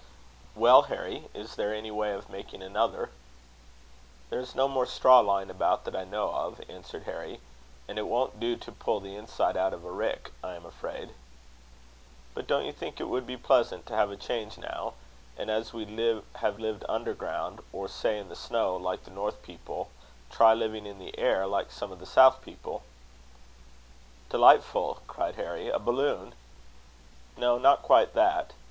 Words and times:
"Well, 0.55 0.81
Harry, 0.89 1.25
is 1.31 1.57
there 1.57 1.75
any 1.75 1.91
way 1.91 2.11
of 2.13 2.27
making 2.27 2.63
another?" 2.63 3.11
"There's 4.31 4.55
no 4.55 4.67
more 4.67 4.87
straw 4.87 5.19
lying 5.19 5.51
about 5.51 5.85
that 5.85 5.95
I 5.95 6.05
know 6.05 6.29
of," 6.29 6.59
answered 6.67 7.03
Harry; 7.03 7.39
"and 7.87 7.99
it 7.99 8.07
won't 8.07 8.39
do 8.39 8.55
to 8.57 8.71
pull 8.71 8.99
the 8.99 9.15
inside 9.15 9.55
out 9.55 9.75
of 9.75 9.85
a 9.85 9.91
rick, 9.91 10.31
I 10.43 10.55
am 10.55 10.65
afraid." 10.65 11.13
"But 12.33 12.47
don't 12.47 12.65
you 12.65 12.71
think 12.73 12.99
it 12.99 13.09
would 13.09 13.27
be 13.27 13.37
pleasant 13.37 13.85
to 13.85 13.95
have 13.95 14.09
a 14.09 14.17
change 14.17 14.57
now; 14.57 14.95
and 15.37 15.51
as 15.51 15.71
we 15.71 15.85
have 16.37 16.57
lived 16.59 16.83
underground, 16.89 17.61
or 17.71 17.87
say 17.87 18.17
in 18.17 18.27
the 18.27 18.35
snow 18.35 18.75
like 18.75 19.03
the 19.03 19.11
North 19.11 19.43
people, 19.43 19.91
try 20.31 20.55
living 20.55 20.87
in 20.87 20.97
the 20.97 21.15
air, 21.19 21.45
like 21.45 21.69
some 21.71 21.91
of 21.91 21.99
the 21.99 22.07
South 22.07 22.41
people?" 22.41 22.81
"Delightful!" 24.31 25.03
cried 25.07 25.35
Harry. 25.35 25.69
"A 25.69 25.77
balloon?" 25.77 26.33
"No, 27.37 27.59
not 27.59 27.83
quite 27.83 28.15
that. 28.15 28.53